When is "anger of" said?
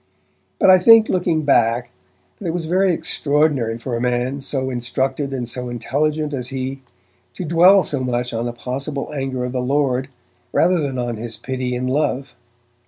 9.13-9.51